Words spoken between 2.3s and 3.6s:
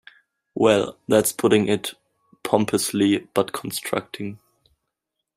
pompously- but